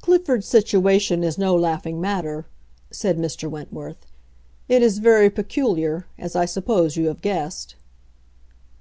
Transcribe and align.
"Clifford's 0.00 0.48
situation 0.48 1.22
is 1.22 1.38
no 1.38 1.54
laughing 1.54 2.00
matter," 2.00 2.44
said 2.90 3.16
Mr. 3.16 3.48
Wentworth. 3.48 4.04
"It 4.68 4.82
is 4.82 4.98
very 4.98 5.30
peculiar, 5.30 6.06
as 6.18 6.34
I 6.34 6.44
suppose 6.44 6.96
you 6.96 7.06
have 7.06 7.22
guessed." 7.22 7.76